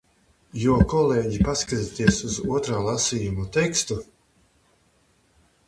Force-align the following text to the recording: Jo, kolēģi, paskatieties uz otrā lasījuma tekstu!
Jo, 0.61 0.77
kolēģi, 0.93 1.41
paskatieties 1.47 2.17
uz 2.29 2.39
otrā 2.57 2.81
lasījuma 2.87 3.47
tekstu! 3.61 4.01